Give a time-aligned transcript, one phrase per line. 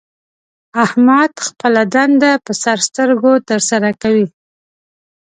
[0.85, 4.27] احمد خپله دنده په سر سترګو تر سره کوي.